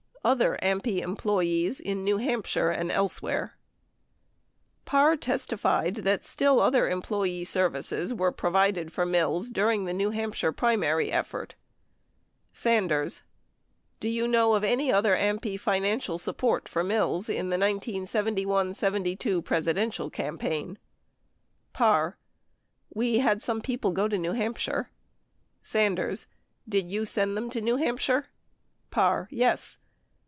[0.23, 3.55] OTHER AMPI EMPLOYEES IN NEW HAMPSHIRE AND ELSEWHERE
[4.85, 10.51] Parr testified that still other employee services were provided for Mills during the New' Hampshire
[10.51, 11.55] primary effort.
[12.53, 13.23] Sanders....
[13.99, 19.41] do you know of any other AMPI financial support for Mills in the 1971 72
[19.41, 20.77] Presidential campaign?
[21.73, 22.15] Parr.
[22.93, 24.91] We had some people go to New Hampshire.
[25.63, 26.27] Sanders.
[26.69, 28.27] Did you send them to New Hampshire?
[28.91, 29.27] Parr.
[29.31, 29.79] Yes.